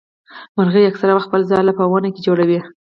مرغۍ 0.57 0.83
اکثره 0.87 1.11
وخت 1.13 1.27
خپل 1.27 1.41
ځاله 1.51 1.73
په 1.77 1.83
ونه 1.91 2.09
کي 2.15 2.21
جوړوي. 2.27 2.59